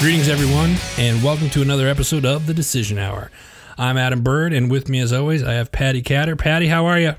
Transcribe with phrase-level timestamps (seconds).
[0.00, 3.30] Greetings, everyone, and welcome to another episode of the Decision Hour.
[3.76, 6.38] I'm Adam Bird, and with me, as always, I have Patti Catter.
[6.38, 7.16] Patti, how are you?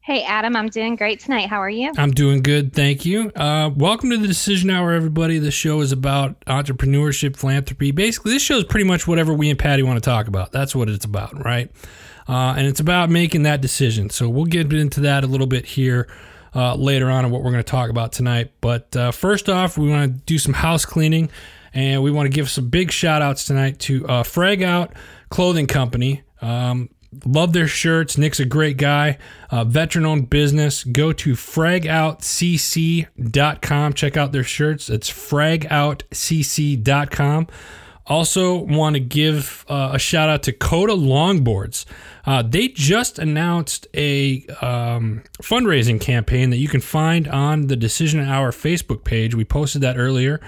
[0.00, 1.50] Hey, Adam, I'm doing great tonight.
[1.50, 1.92] How are you?
[1.98, 3.30] I'm doing good, thank you.
[3.36, 5.38] Uh, welcome to the Decision Hour, everybody.
[5.38, 7.90] This show is about entrepreneurship, philanthropy.
[7.90, 10.52] Basically, this show is pretty much whatever we and Patti want to talk about.
[10.52, 11.70] That's what it's about, right?
[12.26, 14.08] Uh, and it's about making that decision.
[14.08, 16.08] So we'll get into that a little bit here
[16.54, 18.52] uh, later on and what we're going to talk about tonight.
[18.62, 21.28] But uh, first off, we want to do some house cleaning.
[21.76, 24.94] And we want to give some big shout outs tonight to uh, Frag Out
[25.28, 26.22] Clothing Company.
[26.40, 26.88] Um,
[27.26, 28.16] love their shirts.
[28.16, 29.18] Nick's a great guy,
[29.50, 30.84] uh, veteran owned business.
[30.84, 33.92] Go to fragoutcc.com.
[33.92, 34.88] Check out their shirts.
[34.88, 37.46] It's fragoutcc.com.
[38.06, 41.84] Also, want to give uh, a shout out to Kota Longboards.
[42.24, 48.20] Uh, they just announced a um, fundraising campaign that you can find on the Decision
[48.20, 49.34] Hour Facebook page.
[49.34, 50.40] We posted that earlier.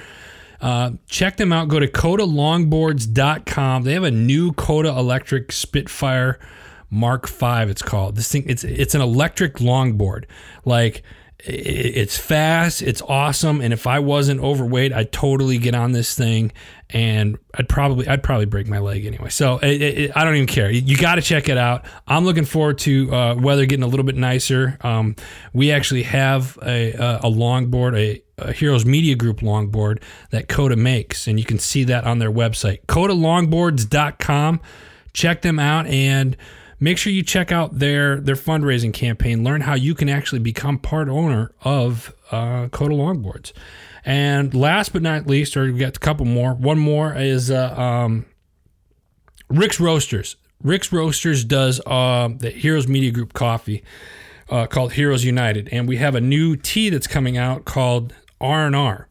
[0.61, 1.69] Uh, check them out.
[1.69, 3.83] Go to KotaLongboards.com.
[3.84, 6.39] They have a new Kota Electric Spitfire
[6.91, 7.47] Mark V.
[7.70, 8.45] It's called this thing.
[8.47, 10.25] It's it's an electric longboard.
[10.64, 11.03] Like
[11.44, 16.50] it's fast, it's awesome, and if I wasn't overweight, I'd totally get on this thing,
[16.91, 19.28] and I'd probably I'd probably break my leg anyway.
[19.28, 20.69] So it, it, I don't even care.
[20.69, 21.84] You got to check it out.
[22.08, 24.78] I'm looking forward to uh, weather getting a little bit nicer.
[24.80, 25.14] Um,
[25.53, 30.75] we actually have a a, a longboard, a, a, Heroes Media Group longboard that Kota
[30.75, 34.61] makes, and you can see that on their website, KotaLongboards.com.
[35.12, 36.36] Check them out and
[36.80, 39.44] make sure you check out their their fundraising campaign.
[39.44, 43.52] Learn how you can actually become part owner of uh, Kota Longboards.
[44.04, 46.54] And last but not least, or we got a couple more.
[46.54, 48.26] One more is uh, um,
[49.48, 50.36] Rick's Roasters.
[50.62, 53.84] Rick's Roasters does uh, the Heroes Media Group coffee
[54.48, 58.66] uh, called Heroes United, and we have a new tea that's coming out called R
[58.66, 59.08] and R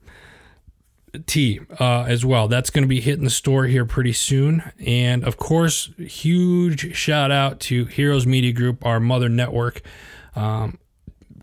[1.25, 2.47] tea uh, as well.
[2.47, 4.71] That's going to be hitting the store here pretty soon.
[4.85, 9.81] And of course, huge shout out to Heroes Media Group, our mother network.
[10.35, 10.77] Um,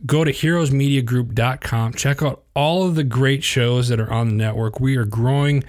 [0.07, 1.95] go to heroesmediagroup.com.
[1.95, 4.81] Check out all of the great shows that are on the network.
[4.81, 5.65] We are growing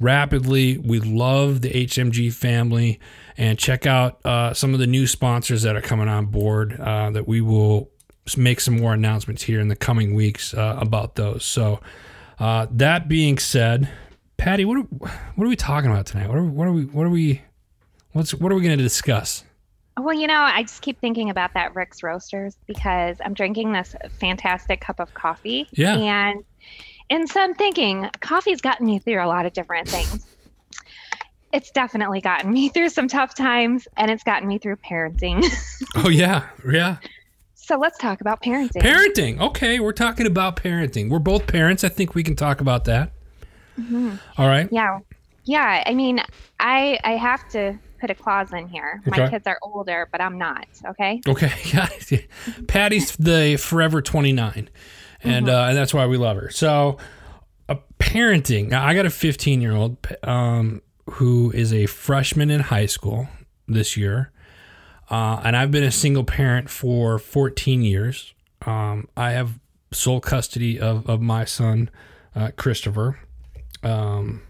[0.00, 0.78] rapidly.
[0.78, 3.00] We love the HMG family.
[3.36, 7.10] And check out uh, some of the new sponsors that are coming on board uh,
[7.10, 7.90] that we will
[8.36, 11.44] make some more announcements here in the coming weeks uh, about those.
[11.44, 11.80] So,
[12.40, 13.88] uh, that being said,
[14.38, 16.28] Patti, what are, what are we talking about tonight?
[16.28, 17.42] What are, what are we what are we
[18.12, 19.44] what's what are we going to discuss?
[19.98, 23.94] Well, you know, I just keep thinking about that Rick's Roasters because I'm drinking this
[24.18, 25.68] fantastic cup of coffee.
[25.72, 25.96] Yeah.
[25.96, 26.44] And
[27.10, 30.26] and so I'm thinking coffee's gotten me through a lot of different things.
[31.52, 35.44] it's definitely gotten me through some tough times and it's gotten me through parenting.
[35.96, 36.48] oh yeah.
[36.66, 36.96] Yeah.
[37.70, 38.82] So let's talk about parenting.
[38.82, 39.38] Parenting.
[39.38, 41.08] Okay, we're talking about parenting.
[41.08, 41.84] We're both parents.
[41.84, 43.12] I think we can talk about that.
[43.78, 44.16] Mm-hmm.
[44.38, 44.68] All right.
[44.72, 44.98] Yeah.
[45.44, 45.84] Yeah.
[45.86, 46.20] I mean,
[46.58, 49.00] I I have to put a clause in here.
[49.06, 49.22] Okay.
[49.22, 50.66] My kids are older, but I'm not.
[50.84, 51.20] Okay.
[51.28, 51.52] Okay.
[51.72, 51.86] Yeah.
[52.66, 54.68] Patti's the forever 29,
[55.22, 55.54] and mm-hmm.
[55.54, 56.50] uh, and that's why we love her.
[56.50, 56.98] So,
[57.68, 58.70] uh, parenting.
[58.70, 63.28] Now, I got a 15 year old um, who is a freshman in high school
[63.68, 64.32] this year.
[65.10, 68.32] Uh, and I've been a single parent for 14 years.
[68.64, 69.58] Um, I have
[69.92, 71.90] sole custody of, of my son,
[72.36, 73.18] uh, Christopher.
[73.82, 74.42] Um,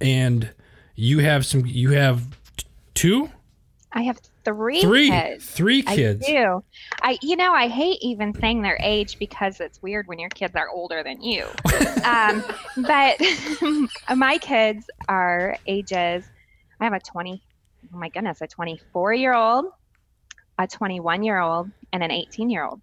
[0.00, 0.50] and
[0.94, 3.30] you have some, you have t- two?
[3.92, 4.80] I have three.
[4.80, 5.10] Three.
[5.10, 5.50] Kids.
[5.50, 6.24] Three kids.
[6.26, 6.64] I do.
[7.02, 10.56] I, you know, I hate even saying their age because it's weird when your kids
[10.56, 11.44] are older than you.
[12.04, 12.42] um,
[12.78, 13.20] but
[14.16, 16.24] my kids are ages.
[16.80, 17.42] I have a 20
[17.94, 19.66] oh my goodness, a 24 year old,
[20.58, 22.80] a 21 year old, and an 18 year old.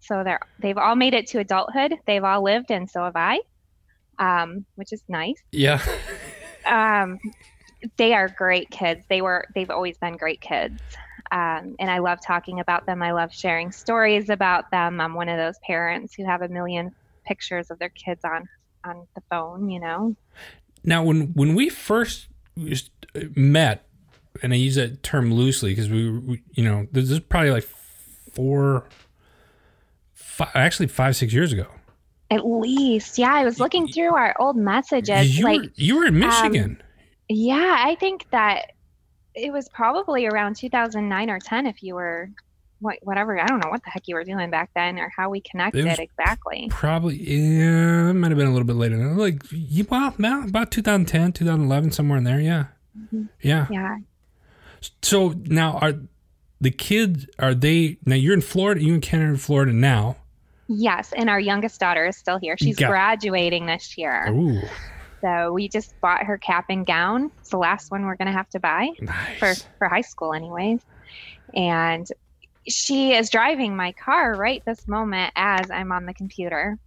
[0.00, 1.94] So they're they've all made it to adulthood.
[2.06, 3.40] They've all lived, and so have I,
[4.18, 5.42] um, which is nice.
[5.50, 5.80] Yeah.
[6.66, 7.18] um,
[7.96, 9.04] they are great kids.
[9.08, 10.80] They were they've always been great kids.
[11.32, 13.02] Um, and I love talking about them.
[13.02, 15.00] I love sharing stories about them.
[15.00, 16.94] I'm one of those parents who have a million
[17.24, 18.46] pictures of their kids on
[18.84, 19.70] on the phone.
[19.70, 20.16] You know.
[20.84, 22.28] Now, when when we first
[23.34, 23.86] met,
[24.42, 27.68] and I use that term loosely because we, we, you know, this is probably like
[28.32, 28.84] four,
[30.12, 31.66] five, actually five, six years ago.
[32.30, 33.32] At least, yeah.
[33.32, 35.38] I was looking through our old messages.
[35.38, 36.78] You like were, you were in Michigan.
[36.80, 36.86] Um,
[37.28, 38.72] yeah, I think that
[39.34, 42.30] it was probably around 2009 or 10 if you were
[42.80, 45.30] what, whatever i don't know what the heck you were doing back then or how
[45.30, 49.42] we connected exactly probably yeah it might have been a little bit later like
[49.90, 52.66] well about 2010 2011 somewhere in there yeah
[52.98, 53.24] mm-hmm.
[53.40, 53.96] yeah yeah
[55.02, 55.94] so now are
[56.60, 60.16] the kids are they now you're in Florida, you and Ken are in Florida now.
[60.68, 62.56] Yes, and our youngest daughter is still here.
[62.58, 64.28] She's Got, graduating this year.
[64.30, 64.62] Ooh.
[65.20, 67.30] So we just bought her cap and gown.
[67.40, 69.38] It's the last one we're going to have to buy Nice.
[69.38, 70.80] for, for high school, anyways.
[71.54, 72.06] And
[72.66, 76.78] she is driving my car right this moment as I'm on the computer.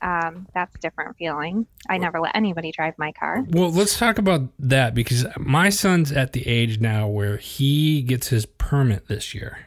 [0.00, 1.66] Um, that's a different feeling.
[1.88, 3.44] I never let anybody drive my car.
[3.48, 8.28] Well, let's talk about that because my son's at the age now where he gets
[8.28, 9.58] his permit this year.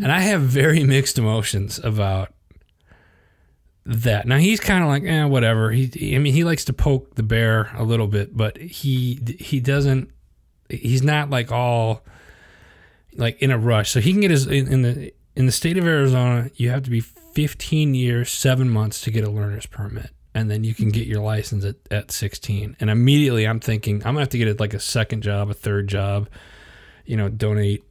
[0.00, 2.32] And I have very mixed emotions about
[3.84, 4.26] that.
[4.26, 5.72] Now he's kind of like, eh, whatever.
[5.72, 9.60] He, I mean, he likes to poke the bear a little bit, but he he
[9.60, 10.10] doesn't.
[10.68, 12.04] He's not like all
[13.16, 13.90] like in a rush.
[13.90, 16.50] So he can get his in, in the in the state of Arizona.
[16.54, 20.64] You have to be 15 years, seven months to get a learner's permit, and then
[20.64, 22.76] you can get your license at, at 16.
[22.80, 25.88] And immediately, I'm thinking I'm gonna have to get like a second job, a third
[25.88, 26.28] job.
[27.04, 27.82] You know, donate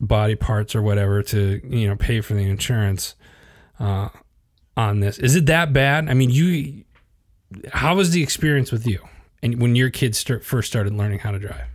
[0.00, 3.14] body parts or whatever to you know pay for the insurance
[3.80, 4.08] uh,
[4.76, 5.18] on this.
[5.18, 6.08] Is it that bad?
[6.08, 6.84] I mean, you.
[7.72, 9.00] How was the experience with you,
[9.42, 11.66] and when your kids start, first started learning how to drive?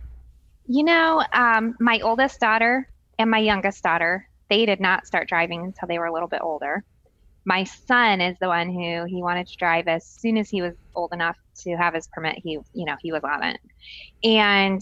[0.66, 2.88] You know, um, my oldest daughter
[3.18, 6.40] and my youngest daughter, they did not start driving until they were a little bit
[6.42, 6.84] older.
[7.44, 10.74] My son is the one who he wanted to drive as soon as he was
[10.94, 12.36] old enough to have his permit.
[12.42, 13.60] He, you know, he was on it.
[14.22, 14.80] And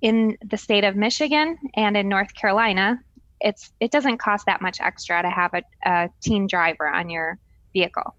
[0.00, 2.98] in the state of Michigan and in North Carolina,
[3.40, 7.38] it's it doesn't cost that much extra to have a, a teen driver on your
[7.72, 8.14] vehicle.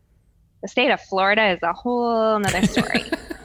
[0.61, 3.05] The state of Florida is a whole nother story.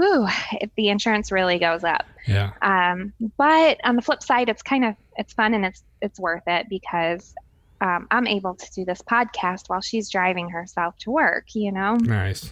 [0.00, 2.06] Whew, if the insurance really goes up.
[2.26, 2.52] Yeah.
[2.62, 6.44] Um, but on the flip side, it's kind of it's fun and it's it's worth
[6.46, 7.34] it because
[7.82, 11.54] um, I'm able to do this podcast while she's driving herself to work.
[11.54, 12.50] You know, Nice.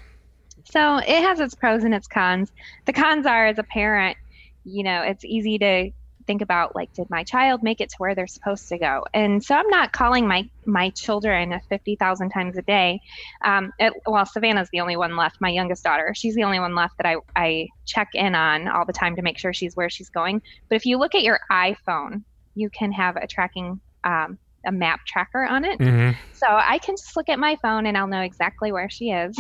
[0.71, 2.53] so it has its pros and its cons.
[2.85, 4.19] The cons are as a parent,
[4.65, 5.91] you know, it's easy to
[6.28, 9.04] think about like, did my child make it to where they're supposed to go?
[9.14, 13.00] And so I'm not calling my my children 50,000 times a day.
[13.44, 15.40] Um, it, well, Savannah's the only one left.
[15.40, 18.84] My youngest daughter, she's the only one left that I I check in on all
[18.84, 20.42] the time to make sure she's where she's going.
[20.69, 22.22] But if you look at your iPhone,
[22.54, 23.80] you can have a tracking.
[24.04, 25.78] Um, a map tracker on it.
[25.80, 29.10] hmm So I can just look at my phone and I'll know exactly where she
[29.10, 29.36] is.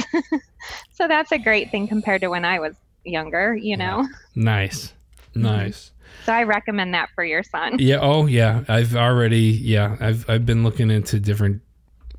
[0.92, 4.06] so that's a great thing compared to when I was younger, you know?
[4.34, 4.94] Nice.
[5.34, 5.90] Nice.
[6.24, 7.76] So I recommend that for your son.
[7.78, 7.98] Yeah.
[8.00, 8.64] Oh, yeah.
[8.68, 9.38] I've already.
[9.38, 9.96] Yeah.
[10.00, 11.62] I've I've been looking into different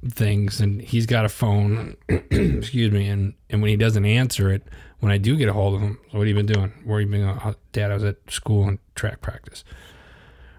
[0.08, 1.96] things, and he's got a phone.
[2.10, 3.08] excuse me.
[3.08, 4.64] And and when he doesn't answer it,
[5.00, 6.74] when I do get a hold of him, what have you been doing?
[6.84, 7.28] Where have you been?
[7.28, 9.64] Uh, Dad, I was at school and track practice.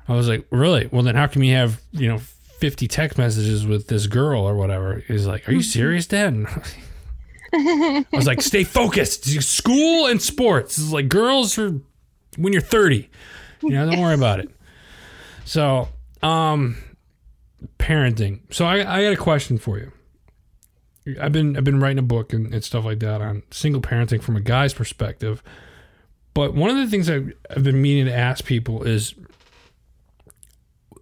[0.09, 0.89] I was like, really?
[0.91, 4.55] Well, then how can you have you know fifty text messages with this girl or
[4.55, 5.03] whatever?
[5.07, 6.47] He's like, are you serious, Dad?
[7.53, 9.25] I was like, stay focused.
[9.43, 10.79] School and sports.
[10.79, 11.81] It's like girls are
[12.37, 13.09] when you're 30.
[13.63, 14.51] You know, don't worry about it.
[15.47, 15.89] So,
[16.23, 16.77] um,
[17.79, 18.41] parenting.
[18.55, 19.91] So I, I got a question for you.
[21.21, 24.23] I've been I've been writing a book and, and stuff like that on single parenting
[24.23, 25.43] from a guy's perspective.
[26.35, 29.15] But one of the things I've, I've been meaning to ask people is,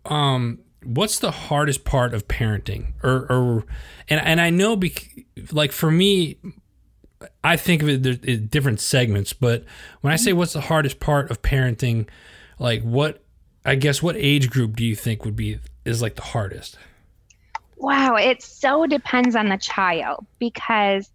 [0.07, 2.93] um, what's the hardest part of parenting?
[3.03, 3.65] Or, or
[4.09, 6.39] and and I know, bec- like for me,
[7.43, 9.65] I think of it in different segments, but
[10.01, 12.09] when I say what's the hardest part of parenting,
[12.59, 13.23] like what
[13.65, 16.79] I guess what age group do you think would be is like the hardest?
[17.77, 21.11] Wow, it so depends on the child because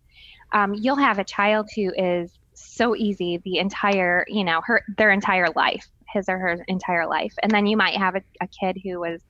[0.52, 5.12] um, you'll have a child who is so easy the entire, you know, her their
[5.12, 8.78] entire life, his or her entire life, and then you might have a, a kid
[8.84, 9.22] who was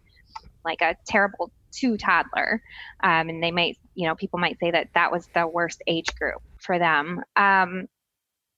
[0.66, 2.62] like a terrible two toddler,
[3.02, 6.14] um, and they might, you know, people might say that that was the worst age
[6.16, 7.22] group for them.
[7.36, 7.88] Um,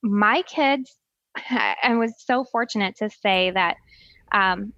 [0.02, 0.96] my kids,
[1.50, 3.76] I was so fortunate to say that
[4.32, 4.74] um,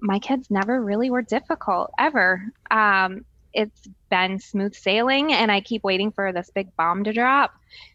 [0.00, 2.42] my kids never really were difficult ever.
[2.70, 3.24] Um,
[3.54, 7.52] it's been smooth sailing, and I keep waiting for this big bomb to drop.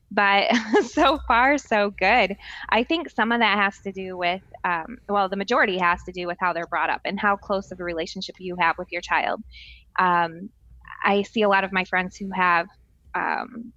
[0.10, 0.56] But
[0.86, 2.36] so far, so good.
[2.70, 6.12] I think some of that has to do with, um, well, the majority has to
[6.12, 8.88] do with how they're brought up and how close of a relationship you have with
[8.92, 9.42] your child.
[10.00, 10.50] Um,
[11.04, 12.68] I see a lot of my friends who have
[13.16, 13.74] um,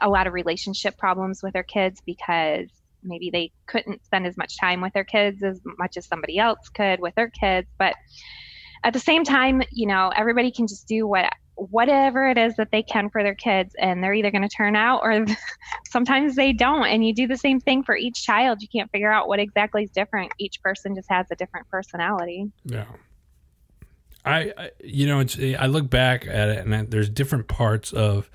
[0.00, 2.68] a lot of relationship problems with their kids because
[3.02, 6.68] maybe they couldn't spend as much time with their kids as much as somebody else
[6.68, 7.68] could with their kids.
[7.78, 7.94] But
[8.84, 12.70] at the same time, you know, everybody can just do what whatever it is that
[12.70, 15.24] they can for their kids and they're either going to turn out or
[15.88, 19.10] sometimes they don't and you do the same thing for each child you can't figure
[19.10, 22.84] out what exactly is different each person just has a different personality Yeah.
[24.22, 28.30] I, I you know it's I look back at it and there's different parts of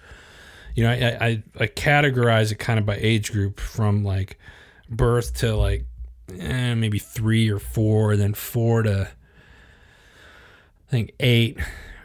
[0.75, 4.37] you know I, I I categorize it kind of by age group from like
[4.89, 5.85] birth to like
[6.39, 9.09] eh, maybe three or four, then four to
[10.87, 11.57] I think eight,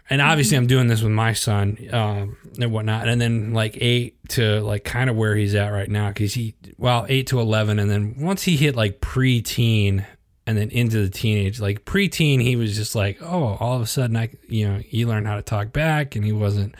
[0.08, 4.16] and obviously I'm doing this with my son um, and whatnot, and then like eight
[4.30, 7.78] to like kind of where he's at right now because he well eight to eleven,
[7.78, 10.06] and then once he hit like pre-teen
[10.46, 13.86] and then into the teenage, like pre-teen, he was just like, oh, all of a
[13.86, 16.74] sudden I you know he learned how to talk back, and he wasn't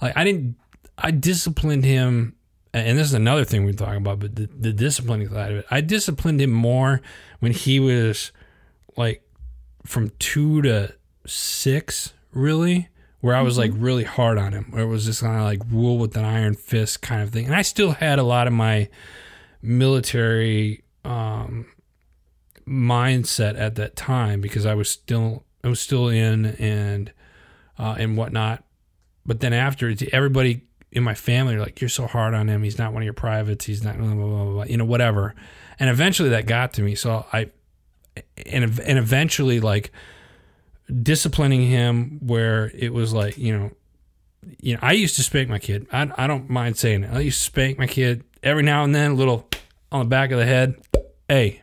[0.00, 0.56] like I didn't
[0.98, 2.36] I disciplined him.
[2.74, 5.66] And this is another thing we're talking about, but the, the disciplining side of it.
[5.70, 7.02] I disciplined him more
[7.40, 8.32] when he was
[8.96, 9.22] like
[9.84, 10.94] from two to
[11.26, 12.88] six, really,
[13.20, 15.60] where I was like really hard on him, where it was just kind of like
[15.70, 17.44] rule with an iron fist kind of thing.
[17.44, 18.88] And I still had a lot of my
[19.60, 21.66] military um,
[22.66, 27.12] mindset at that time because I was still I was still in and
[27.78, 28.64] uh, and whatnot.
[29.24, 32.62] But then after, everybody in my family are like, "You're so hard on him.
[32.62, 33.64] He's not one of your privates.
[33.64, 35.34] He's not blah blah blah, blah, you know whatever."
[35.78, 36.94] And eventually that got to me.
[36.94, 37.50] So I
[38.46, 39.90] and and eventually like
[41.02, 43.70] disciplining him where it was like you know
[44.60, 45.86] you know I used to spank my kid.
[45.92, 47.12] I I don't mind saying it.
[47.12, 49.48] I used to spank my kid every now and then, a little
[49.90, 50.74] on the back of the head.
[51.28, 51.62] Hey,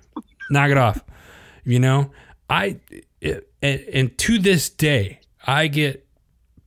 [0.49, 1.03] knock it off.
[1.63, 2.11] You know,
[2.49, 2.79] I
[3.21, 6.05] it, and, and to this day I get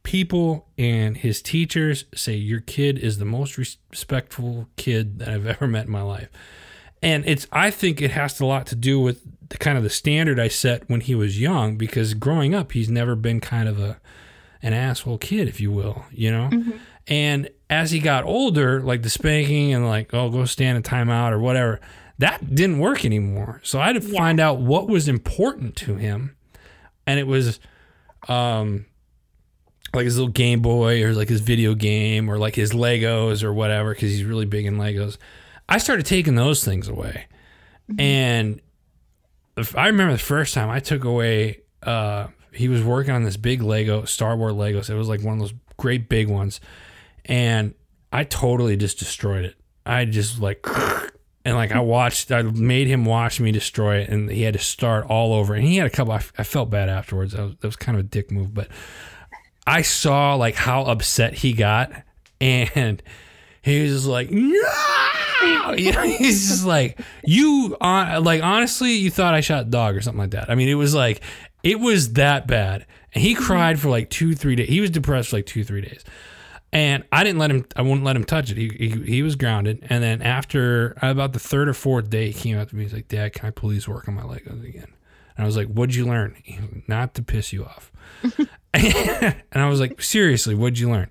[0.02, 5.66] people and his teachers say your kid is the most respectful kid that I've ever
[5.66, 6.28] met in my life.
[7.02, 9.90] And it's I think it has a lot to do with the kind of the
[9.90, 13.80] standard I set when he was young because growing up he's never been kind of
[13.80, 14.00] a
[14.62, 16.48] an asshole kid if you will, you know?
[16.52, 16.76] Mm-hmm.
[17.08, 21.32] And as he got older, like the spanking and like oh go stand in timeout
[21.32, 21.80] or whatever,
[22.18, 23.60] that didn't work anymore.
[23.64, 24.18] So I had to yeah.
[24.18, 26.36] find out what was important to him.
[27.06, 27.58] And it was
[28.28, 28.86] um
[29.94, 33.52] like his little Game Boy or like his video game or like his Legos or
[33.52, 35.18] whatever because he's really big in Legos.
[35.68, 37.26] I started taking those things away,
[37.90, 38.00] mm-hmm.
[38.00, 38.60] and
[39.56, 41.60] if I remember the first time I took away.
[41.82, 44.90] Uh, he was working on this big Lego Star Wars Legos.
[44.90, 46.60] It was like one of those great big ones,
[47.24, 47.74] and
[48.12, 49.56] I totally just destroyed it.
[49.84, 50.64] I just like.
[51.44, 54.60] And like I watched, I made him watch me destroy it, and he had to
[54.60, 55.54] start all over.
[55.54, 56.12] And he had a couple.
[56.12, 57.32] I, I felt bad afterwards.
[57.32, 58.68] That was, that was kind of a dick move, but
[59.66, 61.92] I saw like how upset he got,
[62.40, 63.02] and
[63.62, 64.62] he was just like, no!
[65.76, 70.20] he's just like, you, uh, like honestly, you thought I shot a dog or something
[70.20, 70.50] like that.
[70.50, 71.20] I mean, it was like,
[71.62, 74.68] it was that bad, and he cried for like two, three days.
[74.68, 76.04] He was depressed for like two, three days.
[76.74, 77.66] And I didn't let him.
[77.76, 78.56] I wouldn't let him touch it.
[78.56, 79.86] He, he, he was grounded.
[79.90, 82.84] And then after about the third or fourth day, he came up to me.
[82.84, 84.90] He's like, "Dad, can I please work on my Legos again?"
[85.36, 86.36] And I was like, "What'd you learn?"
[86.86, 87.92] Not to piss you off.
[88.74, 91.10] and I was like, seriously, what'd you learn?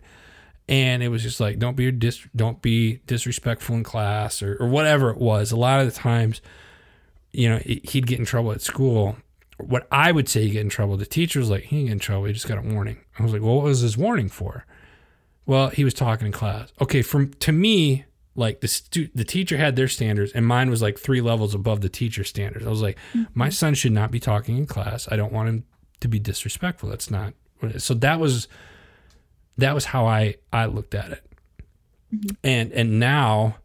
[0.67, 4.67] And it was just like, don't be dis- don't be disrespectful in class or, or
[4.67, 5.51] whatever it was.
[5.51, 6.41] A lot of the times,
[7.31, 9.17] you know, he'd get in trouble at school.
[9.57, 10.97] What I would say he get in trouble.
[10.97, 12.25] The teacher was like, he get in trouble.
[12.25, 12.97] He just got a warning.
[13.19, 14.65] I was like, well, what was his warning for?
[15.45, 16.71] Well, he was talking in class.
[16.79, 20.81] Okay, from to me, like the stu- the teacher had their standards, and mine was
[20.81, 22.65] like three levels above the teacher standards.
[22.65, 23.23] I was like, mm-hmm.
[23.33, 25.07] my son should not be talking in class.
[25.11, 25.63] I don't want him
[25.99, 26.89] to be disrespectful.
[26.89, 27.33] That's not
[27.77, 28.47] so that was
[29.57, 31.25] that was how I I looked at it.
[32.13, 32.35] Mm-hmm.
[32.43, 33.57] And and now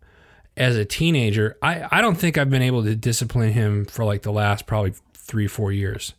[0.57, 4.23] as a teenager, I I don't think I've been able to discipline him for like
[4.23, 6.15] the last probably 3 4 years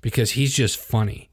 [0.00, 1.28] because he's just funny.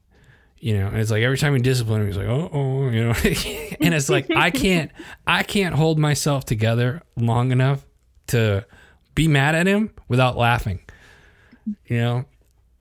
[0.60, 3.02] You know, and it's like every time we discipline him, he's like, "Oh, oh," you
[3.04, 3.10] know,
[3.80, 4.90] and it's like I can't,
[5.26, 7.86] I can't hold myself together long enough
[8.28, 8.66] to
[9.14, 10.80] be mad at him without laughing.
[11.86, 12.24] You know,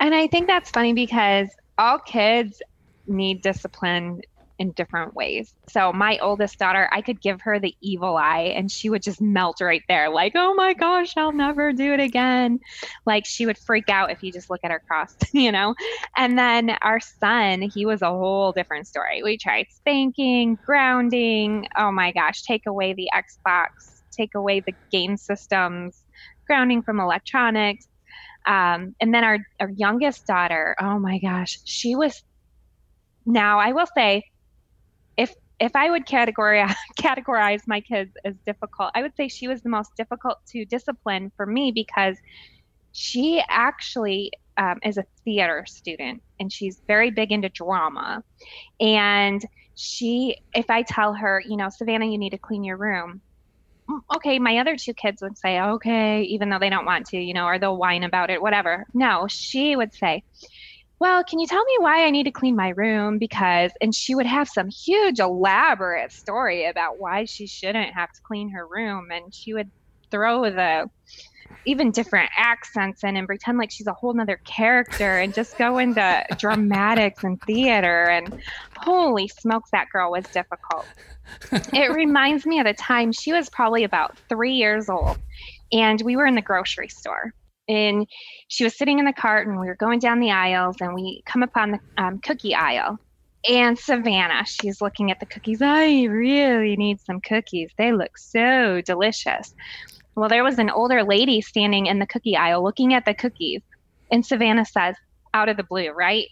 [0.01, 2.61] and I think that's funny because all kids
[3.07, 4.21] need discipline
[4.59, 5.53] in different ways.
[5.69, 9.21] So my oldest daughter, I could give her the evil eye and she would just
[9.21, 12.59] melt right there like, "Oh my gosh, I'll never do it again."
[13.05, 15.75] Like she would freak out if you just look at her cross, you know?
[16.17, 19.23] And then our son, he was a whole different story.
[19.23, 25.15] We tried spanking, grounding, oh my gosh, take away the Xbox, take away the game
[25.15, 26.03] systems,
[26.45, 27.87] grounding from electronics.
[28.45, 32.23] Um, and then our, our youngest daughter, oh my gosh, she was
[33.25, 34.25] now, I will say,
[35.59, 39.69] if I would categorize categorize my kids as difficult, I would say she was the
[39.69, 42.17] most difficult to discipline for me because
[42.91, 48.23] she actually um, is a theater student and she's very big into drama.
[48.79, 49.43] And
[49.75, 53.21] she, if I tell her, you know, Savannah, you need to clean your room.
[53.89, 57.17] Mm, okay, my other two kids would say, okay, even though they don't want to,
[57.17, 58.85] you know, or they'll whine about it, whatever.
[58.93, 60.23] No, she would say,
[60.99, 63.17] well, can you tell me why I need to clean my room?
[63.17, 68.21] Because, and she would have some huge, elaborate story about why she shouldn't have to
[68.23, 69.09] clean her room.
[69.11, 69.71] And she would
[70.11, 70.89] throw the,
[71.65, 75.77] even different accents in and pretend like she's a whole nother character and just go
[75.77, 78.41] into dramatics and theater and
[78.77, 80.85] holy smokes that girl was difficult
[81.73, 85.17] it reminds me of the time she was probably about three years old
[85.71, 87.33] and we were in the grocery store
[87.69, 88.05] and
[88.49, 91.23] she was sitting in the cart and we were going down the aisles and we
[91.25, 92.97] come upon the um, cookie aisle
[93.47, 98.81] and savannah she's looking at the cookies i really need some cookies they look so
[98.81, 99.53] delicious
[100.19, 103.61] well, there was an older lady standing in the cookie aisle looking at the cookies.
[104.11, 104.95] And Savannah says,
[105.33, 106.27] out of the blue, right?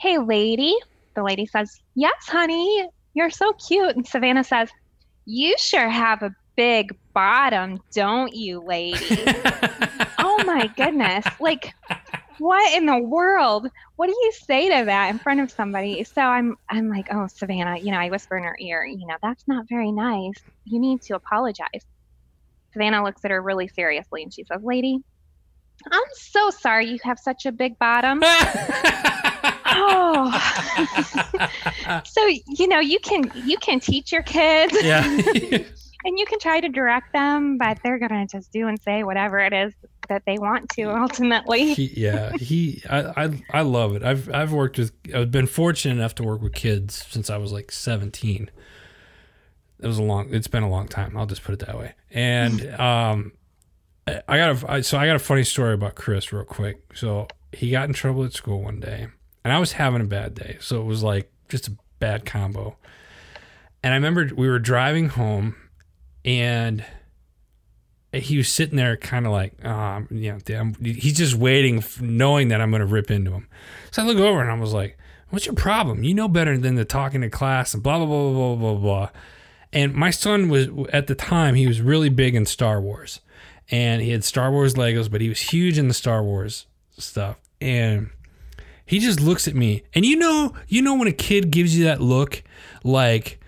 [0.00, 0.76] Hey, lady.
[1.16, 2.88] The lady says, Yes, honey.
[3.14, 3.96] You're so cute.
[3.96, 4.70] And Savannah says,
[5.24, 9.24] You sure have a big bottom, don't you, lady?
[10.48, 11.24] my goodness.
[11.40, 11.74] Like,
[12.38, 13.68] what in the world?
[13.96, 16.04] What do you say to that in front of somebody?
[16.04, 19.16] So I'm I'm like, oh Savannah, you know, I whisper in her ear, you know,
[19.22, 20.40] that's not very nice.
[20.64, 21.84] You need to apologize.
[22.72, 25.02] Savannah looks at her really seriously and she says, Lady,
[25.90, 28.20] I'm so sorry you have such a big bottom.
[29.66, 30.30] oh.
[32.04, 34.76] so, you know, you can you can teach your kids.
[34.82, 35.04] Yeah.
[36.04, 39.38] and you can try to direct them, but they're gonna just do and say whatever
[39.38, 39.72] it is
[40.08, 41.74] that they want to ultimately.
[41.74, 44.02] He, yeah, he I, I I love it.
[44.02, 47.52] I've I've worked with I've been fortunate enough to work with kids since I was
[47.52, 48.50] like 17
[49.80, 51.16] it was a long it's been a long time.
[51.16, 51.94] I'll just put it that way.
[52.10, 53.32] And um
[54.26, 56.80] i got a so i got a funny story about chris real quick.
[56.94, 59.08] So he got in trouble at school one day
[59.44, 60.58] and i was having a bad day.
[60.60, 62.76] So it was like just a bad combo.
[63.82, 65.56] And i remember we were driving home
[66.24, 66.84] and
[68.12, 72.48] he was sitting there kind of like oh, you know damn, he's just waiting knowing
[72.48, 73.48] that i'm going to rip into him.
[73.90, 74.98] So i look over and i was like
[75.30, 76.04] what's your problem?
[76.04, 79.10] You know better than to talk in class and blah blah blah blah blah blah.
[79.72, 83.20] And my son was at the time he was really big in Star Wars,
[83.70, 87.38] and he had Star Wars Legos, but he was huge in the Star Wars stuff.
[87.60, 88.10] And
[88.86, 91.84] he just looks at me, and you know, you know when a kid gives you
[91.84, 92.42] that look,
[92.82, 93.40] like,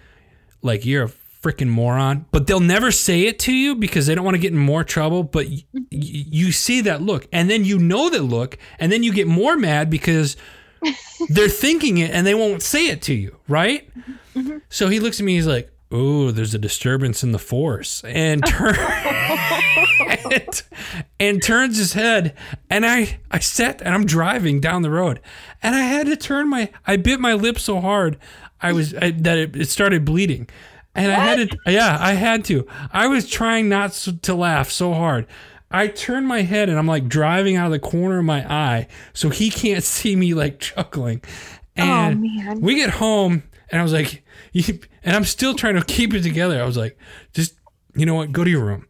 [0.61, 1.09] like you're a
[1.43, 4.53] freaking moron, but they'll never say it to you because they don't want to get
[4.53, 5.23] in more trouble.
[5.23, 9.13] But y- you see that look, and then you know that look, and then you
[9.13, 10.37] get more mad because
[11.29, 13.89] they're thinking it and they won't say it to you, right?
[14.35, 14.59] Mm-hmm.
[14.69, 18.45] So he looks at me, he's like, oh, there's a disturbance in the force, and
[18.47, 20.63] turn and,
[21.21, 22.37] and, turns his head,
[22.69, 25.21] and I I sat and I'm driving down the road,
[25.63, 28.19] and I had to turn my I bit my lip so hard,
[28.61, 30.49] I was I, that it, it started bleeding.
[30.95, 31.19] And what?
[31.19, 32.67] I had to, yeah, I had to.
[32.93, 35.27] I was trying not to laugh so hard.
[35.71, 38.89] I turned my head and I'm like driving out of the corner of my eye
[39.13, 41.23] so he can't see me like chuckling.
[41.77, 42.61] And oh, man.
[42.61, 44.25] we get home and I was like,
[44.55, 46.61] and I'm still trying to keep it together.
[46.61, 46.99] I was like,
[47.33, 47.55] just
[47.95, 48.87] you know what, go to your room.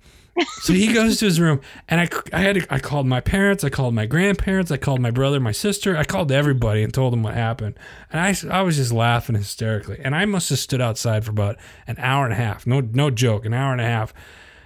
[0.63, 3.65] So he goes to his room, and I, I had to, I called my parents,
[3.65, 7.13] I called my grandparents, I called my brother, my sister, I called everybody and told
[7.13, 7.79] them what happened.
[8.13, 9.99] And I, I was just laughing hysterically.
[10.03, 12.67] And I must have stood outside for about an hour and a half.
[12.67, 14.13] No, no joke, an hour and a half.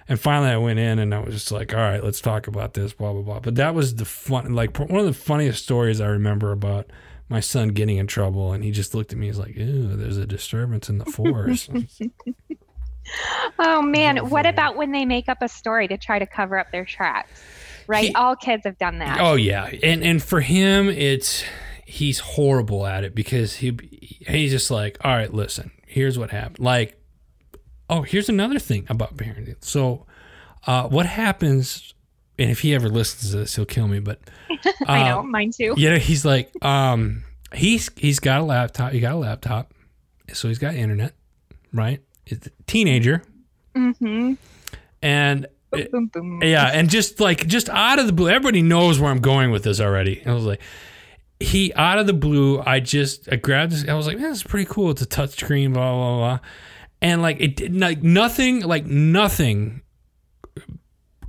[0.09, 2.75] And finally, I went in and I was just like, all right, let's talk about
[2.75, 3.41] this, blah blah blah.
[3.41, 6.91] But that was the fun, like one of the funniest stories I remember about
[7.29, 10.19] my son getting in trouble and he just looked at me he's like ew there's
[10.19, 11.69] a disturbance in the force
[13.59, 16.71] oh man what about when they make up a story to try to cover up
[16.73, 17.43] their tracks
[17.87, 21.45] right he, all kids have done that oh yeah and and for him it's
[21.85, 23.77] he's horrible at it because he
[24.27, 26.99] he's just like all right listen here's what happened like
[27.91, 30.07] oh here's another thing about parenting so
[30.67, 31.95] uh, what happens
[32.39, 34.01] and if he ever listens to this, he'll kill me.
[34.01, 35.75] But uh, I know, mine too.
[35.77, 38.93] Yeah, he's like, um, he's he's got a laptop.
[38.93, 39.73] He got a laptop,
[40.33, 41.15] so he's got internet,
[41.73, 42.01] right?
[42.67, 43.23] Teenager.
[43.75, 44.35] Mm-hmm.
[45.03, 45.47] And
[46.43, 49.65] yeah, and just like just out of the blue, everybody knows where I'm going with
[49.65, 50.25] this already.
[50.25, 50.61] I was like,
[51.41, 53.89] he out of the blue, I just I grabbed this.
[53.89, 54.91] I was like, man, this is pretty cool.
[54.91, 56.39] It's a touchscreen, blah blah blah.
[57.03, 59.83] And like it did like nothing, like nothing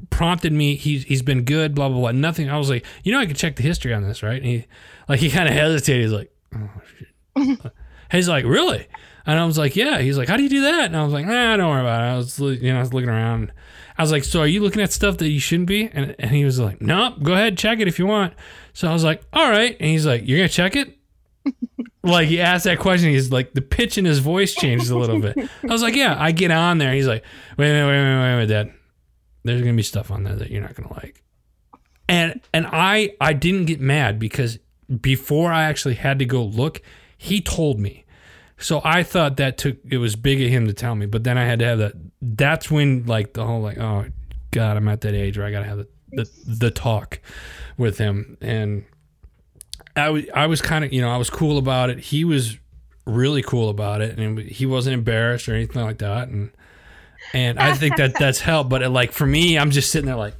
[0.09, 0.75] prompted me.
[0.75, 1.75] He's he's been good.
[1.75, 2.11] Blah blah blah.
[2.11, 2.49] Nothing.
[2.49, 4.37] I was like, you know, I could check the history on this, right?
[4.37, 4.65] And he
[5.09, 6.03] like he kind of hesitated.
[6.03, 7.71] He's like, oh shit.
[8.11, 8.87] he's like, really?
[9.25, 9.99] And I was like, yeah.
[9.99, 10.85] He's like, how do you do that?
[10.85, 12.13] And I was like, nah, don't worry about it.
[12.13, 13.51] I was you know I was looking around.
[13.97, 15.89] I was like, so are you looking at stuff that you shouldn't be?
[15.91, 17.23] And and he was like, nope.
[17.23, 18.33] Go ahead, check it if you want.
[18.73, 19.75] So I was like, all right.
[19.79, 20.97] And he's like, you're gonna check it?
[22.03, 25.19] like he asked that question, he's like the pitch in his voice changed a little
[25.19, 25.37] bit.
[25.37, 26.15] I was like, yeah.
[26.19, 26.93] I get on there.
[26.93, 27.23] He's like,
[27.57, 28.73] wait, wait, wait, wait, wait, wait, Dad
[29.45, 31.23] there's gonna be stuff on there that you're not gonna like.
[32.09, 34.59] And and I I didn't get mad because
[35.01, 36.81] before I actually had to go look,
[37.17, 38.04] he told me.
[38.57, 41.37] So I thought that took it was big of him to tell me, but then
[41.37, 41.93] I had to have that.
[42.21, 44.05] That's when like the whole like oh
[44.51, 47.19] God, I'm at that age where I gotta have the the, the talk
[47.77, 48.85] with him, and
[49.95, 51.99] I was I was kind of you know I was cool about it.
[51.99, 52.57] He was
[53.05, 56.51] really cool about it, and he wasn't embarrassed or anything like that, and
[57.33, 58.69] and I think that that's helped.
[58.69, 60.35] But it, like for me, I'm just sitting there like,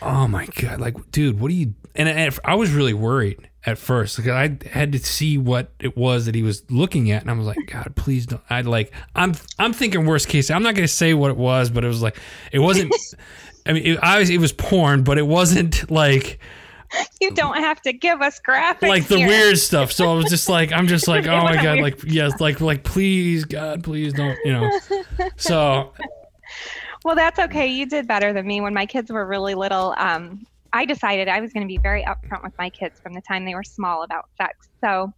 [0.00, 1.74] oh my god, like dude, what are you?
[1.94, 5.96] And, and I was really worried at first because I had to see what it
[5.96, 8.42] was that he was looking at, and I was like, God, please don't.
[8.50, 10.50] I like, I'm I'm thinking worst case.
[10.50, 12.18] I'm not gonna say what it was, but it was like,
[12.52, 12.94] it wasn't.
[13.66, 16.40] I mean, it, obviously it was porn, but it wasn't like
[17.20, 19.28] you don't have to give us graphics like the here.
[19.28, 19.92] weird stuff.
[19.92, 22.82] So I was just like, I'm just like, oh my god, like yes, like like
[22.82, 24.70] please, God, please don't, you know.
[25.36, 25.92] So.
[27.04, 27.66] Well, that's okay.
[27.66, 29.92] You did better than me when my kids were really little.
[29.98, 33.20] Um, I decided I was going to be very upfront with my kids from the
[33.20, 34.68] time they were small about sex.
[34.82, 35.12] So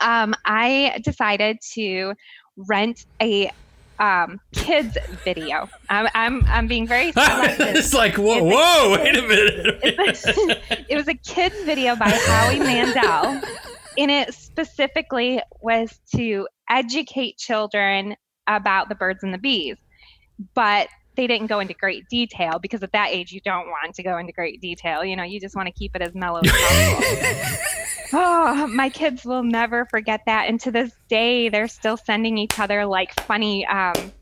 [0.00, 2.14] um, I decided to
[2.56, 3.50] rent a
[3.98, 5.68] um, kids video.
[5.88, 7.76] I'm, I'm, I'm being very selective.
[7.76, 9.78] it's like, whoa, it's whoa, a, wait a minute.
[10.88, 13.40] it was a kids video by Howie Mandel.
[13.98, 19.76] And it specifically was to educate children about the birds and the bees.
[20.54, 24.02] But they didn't go into great detail because at that age you don't want to
[24.02, 25.04] go into great detail.
[25.04, 28.20] You know, you just want to keep it as mellow as possible.
[28.20, 30.48] oh, my kids will never forget that.
[30.48, 34.12] And to this day, they're still sending each other like funny, um,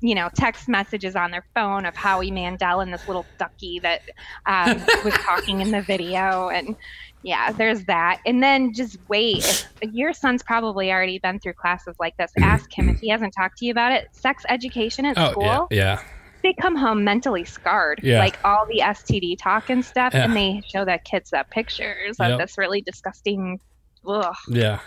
[0.00, 4.02] you know, text messages on their phone of Howie Mandel and this little ducky that
[4.46, 6.50] um, was talking in the video.
[6.50, 6.76] And
[7.22, 8.20] yeah, there's that.
[8.26, 9.68] And then just wait.
[9.80, 12.32] If your son's probably already been through classes like this.
[12.40, 14.08] Ask him if he hasn't talked to you about it.
[14.12, 15.68] Sex education at oh, school.
[15.70, 16.02] Yeah, yeah
[16.42, 18.18] they come home mentally scarred, yeah.
[18.18, 20.24] like all the STD talk and stuff, yeah.
[20.24, 22.38] and they show that kids that pictures of yep.
[22.38, 23.60] this really disgusting.
[24.06, 24.34] Ugh.
[24.48, 24.80] Yeah,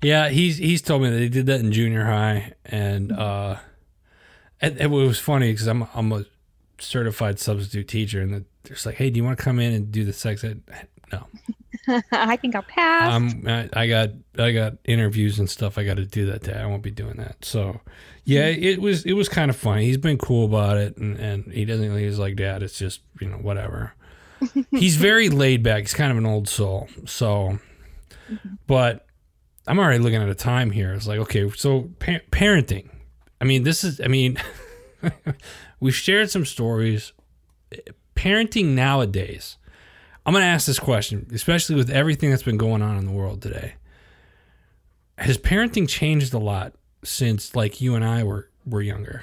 [0.00, 0.28] yeah.
[0.28, 3.56] He's he's told me that he did that in junior high, and uh,
[4.60, 6.24] it, it was funny because I'm I'm a
[6.78, 9.90] certified substitute teacher, and they're just like, hey, do you want to come in and
[9.90, 10.62] do the sex ed?
[11.12, 11.26] No.
[12.12, 13.12] I think I'll pass.
[13.12, 16.54] Um, I, I got I got interviews and stuff I got to do that day.
[16.54, 17.44] I won't be doing that.
[17.44, 17.80] So,
[18.24, 18.62] yeah, mm-hmm.
[18.62, 19.84] it was it was kind of funny.
[19.84, 21.98] He's been cool about it, and, and he doesn't.
[21.98, 23.94] He's like, Dad, it's just you know whatever.
[24.70, 25.82] he's very laid back.
[25.82, 26.88] He's kind of an old soul.
[27.06, 27.58] So,
[28.30, 28.54] mm-hmm.
[28.66, 29.06] but
[29.66, 30.92] I'm already looking at a time here.
[30.92, 32.90] It's like, okay, so pa- parenting.
[33.40, 34.00] I mean, this is.
[34.00, 34.38] I mean,
[35.80, 37.12] we've shared some stories.
[38.14, 39.56] Parenting nowadays
[40.24, 43.12] I'm going to ask this question, especially with everything that's been going on in the
[43.12, 43.74] world today.
[45.18, 49.22] Has parenting changed a lot since like you and I were were younger?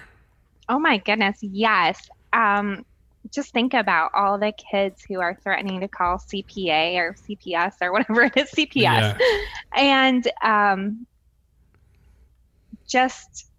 [0.67, 2.09] Oh my goodness, yes.
[2.33, 2.85] Um,
[3.33, 7.91] just think about all the kids who are threatening to call CPA or CPS or
[7.91, 9.17] whatever it is, CPS, yeah.
[9.75, 11.07] and um,
[12.87, 13.49] just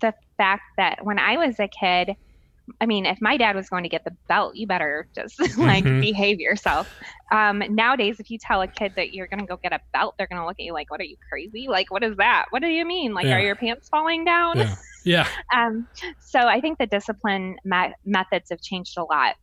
[0.00, 2.16] the fact that when I was a kid,
[2.80, 5.84] I mean, if my dad was going to get the belt, you better just like
[5.84, 6.00] mm-hmm.
[6.00, 6.92] behave yourself.
[7.32, 10.14] Um, nowadays, if you tell a kid that you're going to go get a belt,
[10.18, 11.66] they're going to look at you like, "What are you crazy?
[11.68, 12.46] Like, what is that?
[12.50, 13.14] What do you mean?
[13.14, 13.36] Like, yeah.
[13.36, 14.76] are your pants falling down?" Yeah.
[15.04, 15.28] yeah.
[15.54, 15.86] um,
[16.20, 19.36] so I think the discipline me- methods have changed a lot.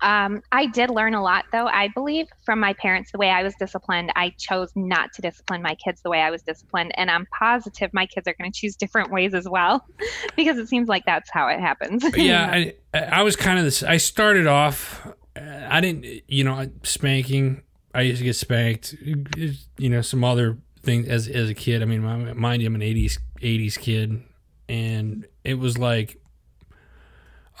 [0.00, 3.12] Um, I did learn a lot, though, I believe, from my parents.
[3.12, 6.30] The way I was disciplined, I chose not to discipline my kids the way I
[6.30, 6.92] was disciplined.
[6.96, 9.84] And I'm positive my kids are going to choose different ways as well,
[10.36, 12.04] because it seems like that's how it happens.
[12.16, 13.82] yeah, I, I was kind of this.
[13.82, 15.06] I started off,
[15.36, 17.62] uh, I didn't, you know, spanking.
[17.94, 21.82] I used to get spanked, you know, some other things as, as a kid.
[21.82, 22.02] I mean,
[22.38, 24.22] mind you, I'm an 80s, 80s kid.
[24.68, 26.20] And it was like,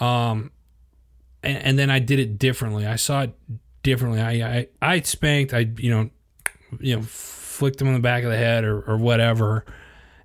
[0.00, 0.52] um,
[1.48, 2.86] and, and, then I did it differently.
[2.86, 3.32] I saw it
[3.82, 4.20] differently.
[4.20, 5.52] I, I, I spanked.
[5.54, 6.10] I you know,
[6.80, 9.64] you know, flicked him on the back of the head or, or whatever,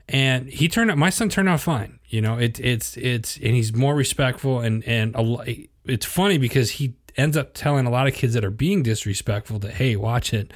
[0.08, 0.98] and he turned out.
[0.98, 2.00] My son turned out fine.
[2.08, 6.72] You know, it, it's it's and he's more respectful and and a, it's funny because
[6.72, 10.34] he ends up telling a lot of kids that are being disrespectful that hey, watch
[10.34, 10.52] it,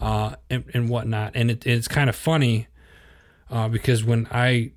[0.00, 1.32] uh, and, and whatnot.
[1.34, 2.68] And it, it's kind of funny
[3.50, 4.72] uh, because when I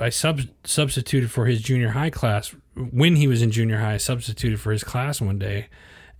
[0.00, 3.94] I sub substituted for his junior high class when he was in junior high.
[3.94, 5.68] I substituted for his class one day,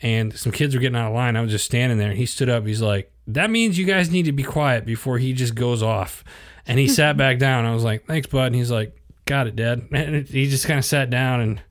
[0.00, 1.36] and some kids were getting out of line.
[1.36, 2.66] I was just standing there, and he stood up.
[2.66, 6.24] He's like, "That means you guys need to be quiet before he just goes off."
[6.66, 7.64] And he sat back down.
[7.64, 10.78] I was like, "Thanks, bud." And he's like, "Got it, Dad." And he just kind
[10.78, 11.62] of sat down, and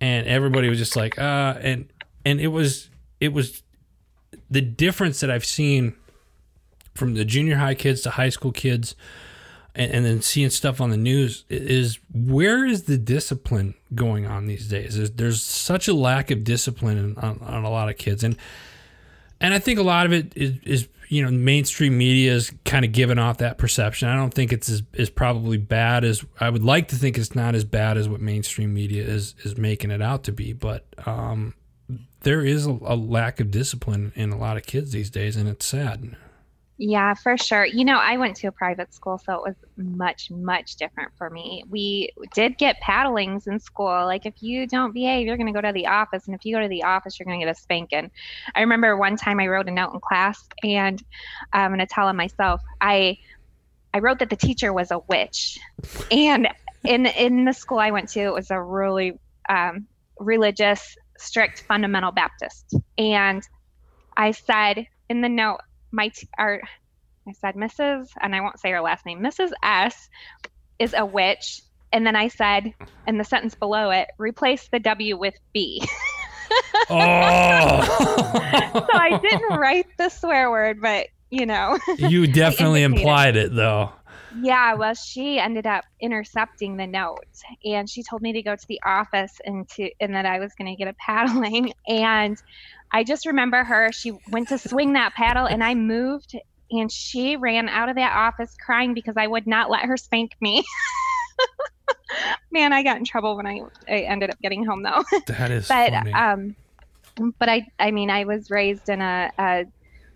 [0.00, 1.88] and everybody was just like, "Uh," and
[2.24, 3.62] and it was it was
[4.50, 5.94] the difference that I've seen
[6.94, 8.96] from the junior high kids to high school kids
[9.74, 14.46] and, and, then seeing stuff on the news is where is the discipline going on
[14.46, 14.96] these days?
[14.96, 18.36] There's, there's such a lack of discipline on, on, a lot of kids, and
[19.40, 22.84] and I think a lot of it is, is you know mainstream media is kind
[22.84, 24.08] of giving off that perception.
[24.08, 27.16] I don't think it's as, as probably bad as I would like to think.
[27.16, 30.52] It's not as bad as what mainstream media is is making it out to be,
[30.52, 31.54] but um,
[32.22, 35.48] there is a, a lack of discipline in a lot of kids these days, and
[35.48, 36.16] it's sad.
[36.80, 37.66] Yeah, for sure.
[37.66, 41.28] You know, I went to a private school, so it was much, much different for
[41.28, 41.64] me.
[41.68, 44.06] We did get paddlings in school.
[44.06, 46.26] Like, if you don't behave, you're going to go to the office.
[46.26, 48.12] And if you go to the office, you're going to get a spanking.
[48.54, 51.02] I remember one time I wrote a note in class, and
[51.52, 53.18] I'm going to tell him myself, I,
[53.92, 55.58] I wrote that the teacher was a witch.
[56.12, 56.46] And
[56.84, 59.88] in, in the school I went to, it was a really um,
[60.20, 62.76] religious, strict fundamental Baptist.
[62.96, 63.42] And
[64.16, 65.58] I said in the note,
[65.90, 66.62] my t- our
[67.28, 68.08] I said Mrs.
[68.20, 69.20] and I won't say her last name.
[69.20, 69.50] Mrs.
[69.62, 70.08] S
[70.78, 71.60] is a witch.
[71.92, 72.74] And then I said
[73.06, 75.82] in the sentence below it, replace the W with B.
[76.90, 76.90] oh.
[78.74, 79.56] so I didn't oh.
[79.56, 81.78] write the swear word, but you know.
[81.98, 83.92] you definitely implied it though.
[84.40, 87.24] Yeah, well, she ended up intercepting the note,
[87.64, 90.52] and she told me to go to the office and to and that I was
[90.54, 91.72] going to get a paddling.
[91.86, 92.40] And
[92.92, 93.90] I just remember her.
[93.92, 96.32] She went to swing that paddle, and I moved,
[96.70, 100.32] and she ran out of that office crying because I would not let her spank
[100.40, 100.64] me.
[102.50, 105.04] Man, I got in trouble when I, I ended up getting home though.
[105.26, 106.12] That is but funny.
[106.14, 106.56] um,
[107.38, 109.64] but I I mean I was raised in a, a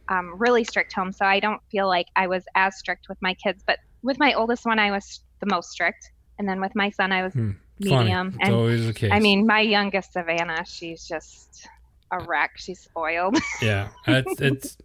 [0.08, 3.34] um, really strict home, so I don't feel like I was as strict with my
[3.34, 3.62] kids.
[3.66, 7.12] But with my oldest one, I was the most strict, and then with my son,
[7.12, 7.50] I was Hmm.
[7.78, 8.36] medium.
[8.40, 9.10] And always the case.
[9.12, 11.68] I mean, my youngest Savannah, she's just
[12.12, 12.52] a wreck.
[12.56, 13.36] She's spoiled.
[13.62, 14.78] yeah, it's it's,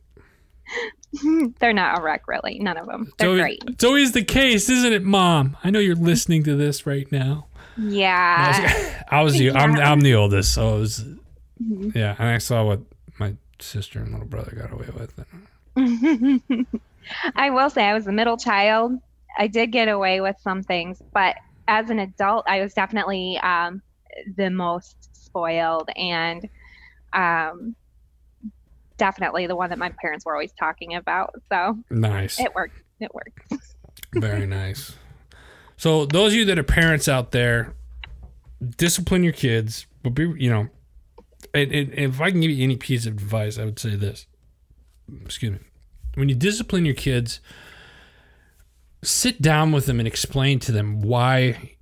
[1.60, 2.60] They're not a wreck, really.
[2.60, 3.12] None of them.
[3.18, 3.64] They're always, great.
[3.68, 5.56] it's always the case, isn't it, Mom?
[5.64, 7.48] I know you're listening to this right now.
[7.78, 9.04] Yeah.
[9.12, 9.92] I was the I'm Yeah.
[9.92, 11.06] I'm the oldest, so it was
[11.64, 11.96] Mhm.
[11.96, 12.82] yeah, and I saw what
[13.20, 15.14] my sister and little brother got away with.
[17.36, 18.94] I will say I was the middle child.
[19.40, 21.36] I did get away with some things, but
[21.68, 23.82] as an adult, I was definitely um,
[24.36, 26.48] the most spoiled and
[27.14, 27.76] um,
[28.98, 31.34] definitely the one that my parents were always talking about.
[31.52, 32.40] So Nice.
[32.40, 32.82] it worked.
[33.00, 33.54] It worked.
[34.14, 34.96] Very nice.
[35.78, 37.74] So those of you that are parents out there,
[38.78, 40.68] discipline your kids, but be you know,
[41.54, 43.96] and, and, and if I can give you any piece of advice, I would say
[43.96, 44.26] this.
[45.24, 45.60] Excuse me.
[46.16, 47.40] When you discipline your kids,
[49.04, 51.77] sit down with them and explain to them why.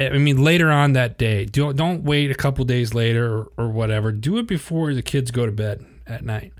[0.00, 3.68] I mean, later on that day, don't don't wait a couple days later or, or
[3.68, 4.10] whatever.
[4.12, 6.52] Do it before the kids go to bed at night,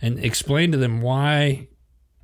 [0.00, 1.68] and explain to them why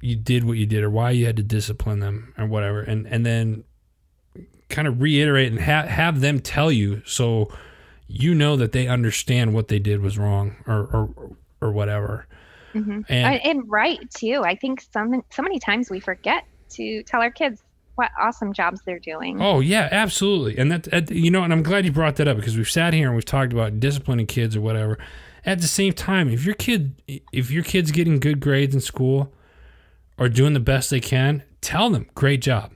[0.01, 3.07] you did what you did or why you had to discipline them or whatever and
[3.07, 3.63] and then
[4.69, 7.49] kind of reiterate and ha- have them tell you so
[8.09, 12.27] you know that they understand what they did was wrong or or, or whatever
[12.73, 14.43] hmm and And, and right too.
[14.45, 17.63] I think some so many times we forget to tell our kids
[17.95, 19.41] what awesome jobs they're doing.
[19.41, 20.57] oh yeah absolutely.
[20.59, 23.07] And that, you know and i'm glad you brought that up because we've sat here
[23.09, 24.99] and we've talked about disciplining kids or whatever.
[25.45, 27.03] At the same time if your kid
[27.33, 29.33] if your kid's getting good grades in school
[30.19, 32.73] or doing the best they can tell them great job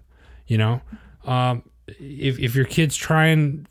[0.46, 0.80] you know?
[1.24, 3.66] Um, if, if your kid's trying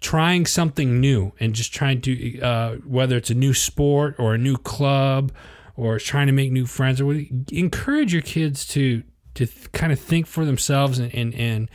[0.00, 4.38] trying something new and just trying to uh, whether it's a new sport or a
[4.38, 5.30] new club
[5.76, 7.20] or trying to make new friends or
[7.52, 9.02] encourage your kids to
[9.34, 11.70] to th- kind of think for themselves and and and,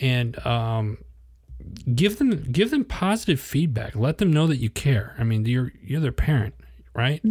[0.00, 0.98] and um,
[1.94, 3.94] give them give them positive feedback.
[3.96, 5.14] Let them know that you care.
[5.18, 6.54] I mean you're you're their parent
[6.94, 7.22] right?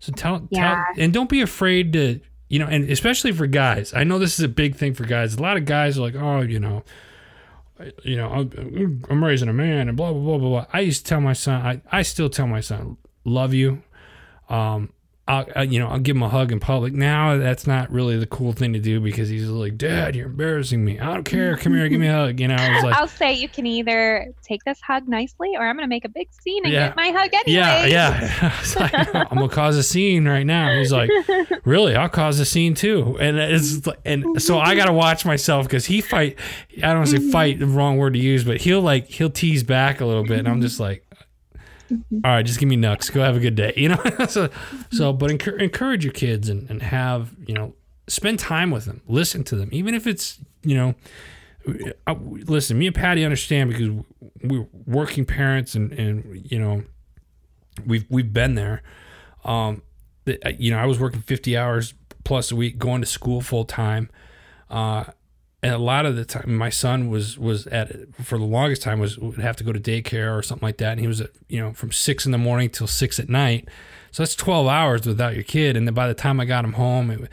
[0.00, 0.74] So tell, Yeah.
[0.74, 3.94] tell and don't be afraid to you know and especially for guys.
[3.94, 5.34] I know this is a big thing for guys.
[5.36, 6.82] A lot of guys are like oh you know
[8.04, 10.66] you know i'm, I'm raising a man and blah blah blah blah blah.
[10.72, 13.82] I used to tell my son i, I still tell my son love you.
[14.48, 14.92] Um
[15.32, 16.92] I'll, uh, you know, I'll give him a hug in public.
[16.92, 20.84] Now that's not really the cool thing to do because he's like, Dad, you're embarrassing
[20.84, 21.00] me.
[21.00, 21.56] I don't care.
[21.56, 22.38] Come here, give me a hug.
[22.38, 25.66] You know, I was like, I'll say you can either take this hug nicely or
[25.66, 26.88] I'm going to make a big scene and Yeah.
[26.88, 27.52] get my hug anyway.
[27.60, 28.60] Yeah, yeah.
[28.76, 28.94] Like,
[29.32, 30.76] I'm gonna cause a scene right now.
[30.76, 31.10] He's like,
[31.64, 31.96] really?
[31.96, 33.16] I'll cause a scene too.
[33.18, 36.38] And it's like- and so I gotta watch myself because he fight.
[36.78, 37.30] I don't want to say mm-hmm.
[37.30, 40.40] fight the wrong word to use, but he'll like he'll tease back a little bit,
[40.40, 41.06] and I'm just like.
[41.92, 43.10] All right, just give me nucks.
[43.10, 43.72] Go have a good day.
[43.76, 44.48] You know, so,
[44.90, 47.74] so but encour- encourage your kids and, and have you know
[48.08, 50.94] spend time with them, listen to them, even if it's you know
[52.06, 54.04] I, listen, me and Patti understand because
[54.42, 56.82] we're working parents and, and you know,
[57.86, 58.82] we've, we've been there.
[59.44, 59.82] Um,
[60.58, 64.10] you know, I was working 50 hours plus a week, going to school full time.
[64.70, 65.04] Uh,
[65.62, 68.98] and a lot of the time my son was was at for the longest time
[68.98, 70.92] was would have to go to daycare or something like that.
[70.92, 73.68] And he was at you know from six in the morning till six at night.
[74.10, 75.76] So that's 12 hours without your kid.
[75.76, 77.30] And then by the time i got him home it,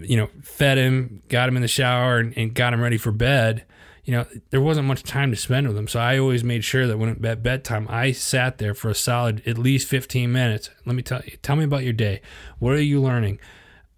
[0.00, 3.12] you know fed him got him in the shower and, and got him ready for
[3.12, 3.66] bed
[4.04, 5.86] you know there wasn't much time to spend with him.
[5.86, 8.94] So i always made sure that when it at bedtime i sat there for a
[8.94, 10.70] solid at least 15 minutes.
[10.84, 12.22] Let me tell you tell me about your day.
[12.58, 13.38] What are you learning?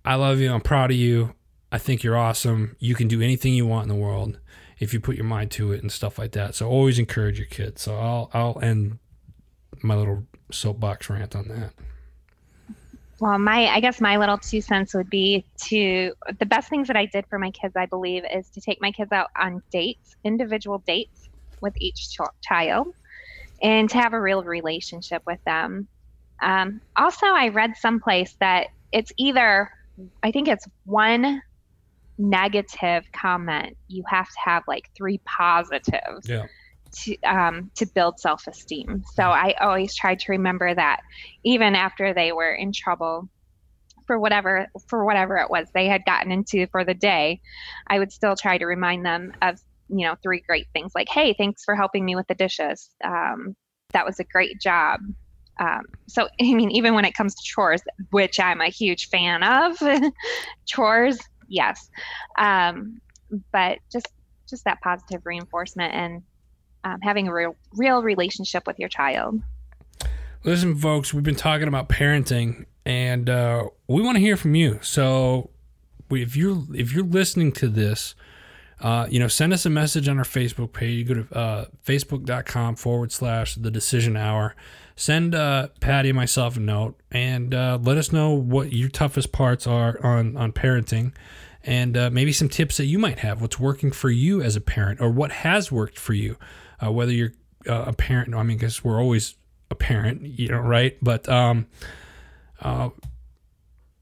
[0.04, 0.52] I love you.
[0.52, 1.34] I'm proud of you
[1.74, 2.76] I think you're awesome.
[2.78, 4.38] You can do anything you want in the world
[4.78, 6.54] if you put your mind to it and stuff like that.
[6.54, 7.82] So always encourage your kids.
[7.82, 9.00] So I'll I'll end
[9.82, 11.72] my little soapbox rant on that.
[13.18, 16.96] Well, my I guess my little two cents would be to the best things that
[16.96, 20.14] I did for my kids, I believe, is to take my kids out on dates,
[20.22, 21.28] individual dates
[21.60, 22.94] with each child,
[23.60, 25.88] and to have a real relationship with them.
[26.40, 29.72] Um, also, I read someplace that it's either
[30.22, 31.42] I think it's one
[32.18, 36.46] negative comment, you have to have like three positives Yeah.
[37.02, 39.02] to um, to build self esteem.
[39.14, 41.00] So I always tried to remember that
[41.44, 43.28] even after they were in trouble
[44.06, 47.40] for whatever for whatever it was they had gotten into for the day,
[47.88, 51.34] I would still try to remind them of you know three great things like hey
[51.36, 53.54] thanks for helping me with the dishes um,
[53.92, 55.00] that was a great job
[55.60, 59.42] um, so i mean even when it comes to chores which i'm a huge fan
[59.42, 59.76] of
[60.66, 61.18] chores
[61.54, 61.90] yes
[62.38, 63.00] um,
[63.52, 64.08] but just
[64.48, 66.22] just that positive reinforcement and
[66.84, 69.40] um, having a real real relationship with your child
[70.44, 74.78] Listen, folks, we've been talking about parenting, and uh, we want to hear from you.
[74.82, 75.48] So,
[76.10, 78.14] if you're if you're listening to this,
[78.80, 81.08] uh, you know, send us a message on our Facebook page.
[81.08, 84.54] You go to uh, facebook.com forward slash the decision hour.
[84.96, 89.32] Send uh, Patti and myself a note and uh, let us know what your toughest
[89.32, 91.14] parts are on on parenting,
[91.64, 93.40] and uh, maybe some tips that you might have.
[93.40, 96.36] What's working for you as a parent, or what has worked for you,
[96.84, 97.32] uh, whether you're
[97.68, 98.34] uh, a parent.
[98.34, 99.34] I mean, because we're always
[99.70, 100.96] a parent, you know, right?
[101.02, 101.66] But um,
[102.60, 102.90] uh,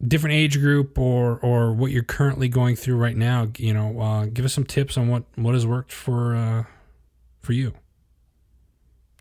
[0.06, 4.26] different age group or or what you're currently going through right now, you know, uh,
[4.26, 6.64] give us some tips on what what has worked for uh,
[7.40, 7.72] for you.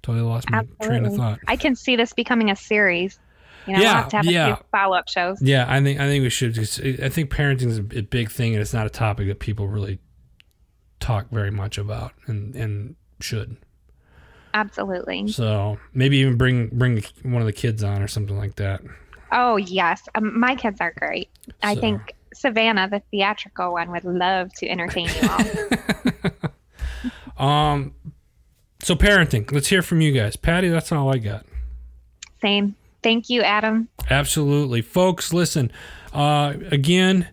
[0.02, 1.40] Totally lost my train of thought.
[1.48, 3.20] i can see this becoming a series
[3.68, 4.56] you know we'll Yeah, have to have a yeah.
[4.56, 6.58] few follow-up shows Yeah, I think I think we should.
[6.58, 10.00] I think parenting is a big thing, and it's not a topic that people really
[11.00, 13.58] talk very much about, and and should.
[14.54, 18.82] absolutely So maybe even bring bring one of the kids on or something like that.
[19.32, 21.30] Oh yes, um, my kids are great.
[21.64, 25.40] I think Savannah, the theatrical one, would love to entertain you all.
[27.38, 27.96] Um,
[28.84, 29.52] so parenting.
[29.52, 30.70] Let's hear from you guys, Patti.
[30.70, 31.44] That's all I got.
[32.40, 32.76] Same.
[33.04, 33.90] Thank you, Adam.
[34.10, 34.82] Absolutely.
[34.82, 35.72] Folks, listen.
[36.14, 37.30] Uh, again,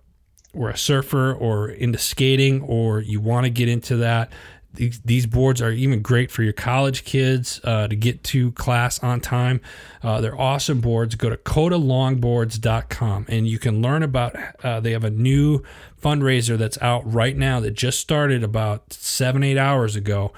[0.52, 4.32] were a surfer or into skating, or you want to get into that,
[4.76, 9.00] these, these boards are even great for your college kids uh, to get to class
[9.00, 9.62] on time.
[10.04, 11.16] Uh, they're awesome boards.
[11.16, 14.36] Go to KotaLongboards.com and you can learn about.
[14.64, 15.64] Uh, they have a new
[16.02, 20.32] fundraiser that's out right now that just started about seven eight hours ago.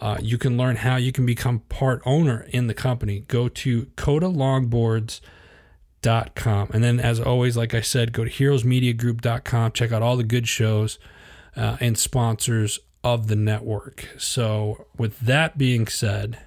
[0.00, 3.20] Uh, you can learn how you can become part owner in the company.
[3.20, 6.70] Go to KotaLongboards.com.
[6.74, 9.72] And then, as always, like I said, go to heroesmediagroup.com.
[9.72, 10.98] Check out all the good shows
[11.56, 14.08] uh, and sponsors of the network.
[14.18, 16.38] So, with that being said,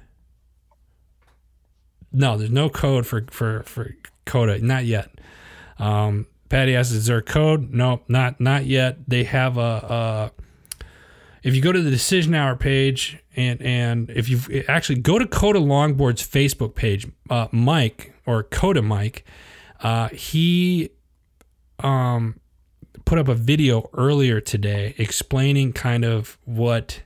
[2.12, 3.95] no, there's no code for for for
[4.26, 5.12] Kota, not yet.
[5.78, 9.08] Um, Patti asks, "Is there a code?" No, not not yet.
[9.08, 9.62] They have a.
[9.62, 10.32] a
[11.43, 15.28] if you go to the Decision Hour page and and if you actually go to
[15.28, 19.24] Kota Longboard's Facebook page, uh, Mike or Kota Mike,
[19.82, 20.89] uh, he
[21.80, 22.39] um
[23.08, 27.03] put up a video earlier today explaining kind of what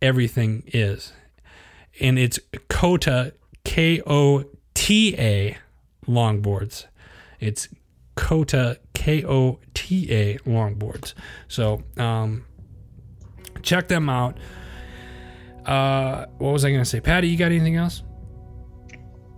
[0.00, 1.12] everything is.
[2.00, 2.38] And it's
[2.68, 3.34] Kota,
[3.64, 4.44] K O
[4.74, 5.58] T A
[6.06, 6.86] longboards.
[7.40, 7.66] It's
[8.14, 11.14] Kota, K O T A longboards.
[11.48, 12.44] So um,
[13.62, 14.38] check them out.
[15.64, 17.00] Uh, what was I going to say?
[17.00, 18.04] Patti, you got anything else?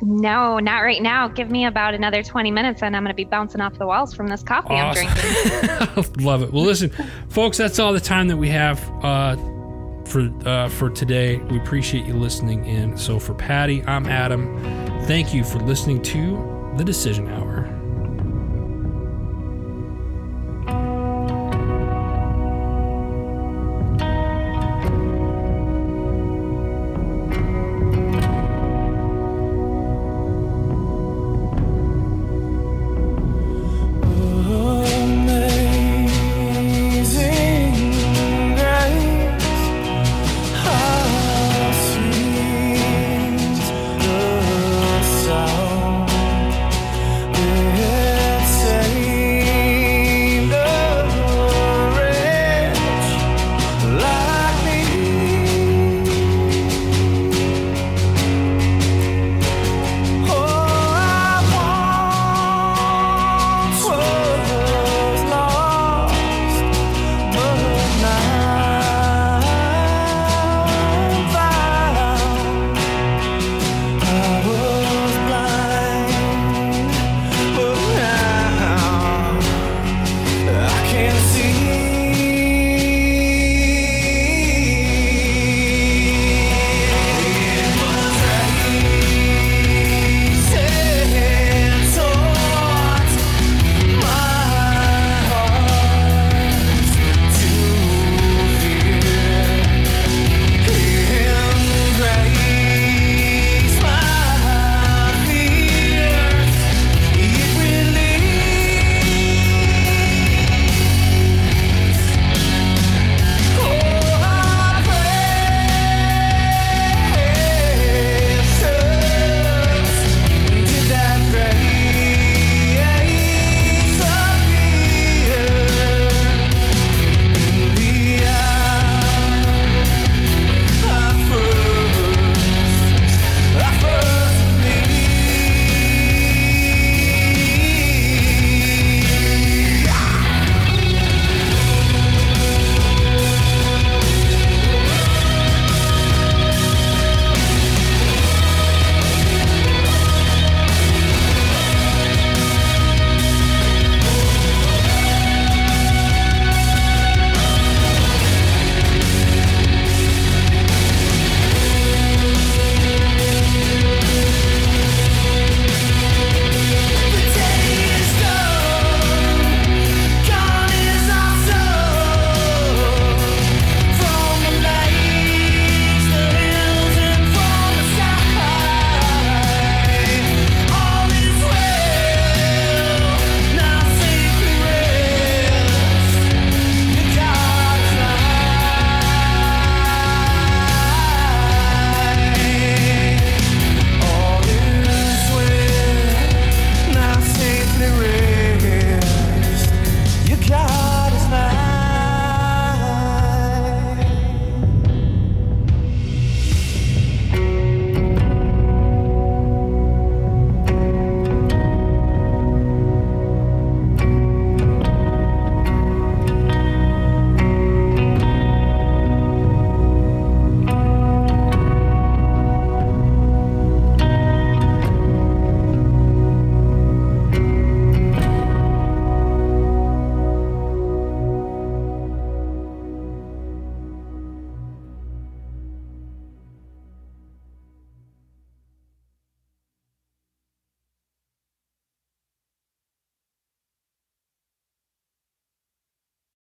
[0.01, 1.28] No, not right now.
[1.28, 4.14] Give me about another 20 minutes and I'm going to be bouncing off the walls
[4.14, 5.07] from this coffee awesome.
[5.09, 6.24] I'm drinking.
[6.24, 6.53] Love it.
[6.53, 6.90] Well, listen,
[7.28, 9.36] folks, that's all the time that we have uh,
[10.05, 11.38] for uh, for today.
[11.38, 12.96] We appreciate you listening in.
[12.96, 14.59] So for Patti, I'm Adam.
[15.07, 17.57] Thank you for listening to the Decision Hour.